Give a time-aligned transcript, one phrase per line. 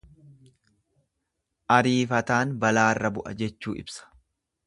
[1.75, 4.09] Ariifataan balaarra bu'a jechuu ibsa.